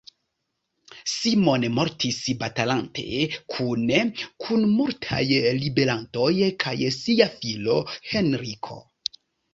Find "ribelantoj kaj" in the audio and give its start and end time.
5.61-6.75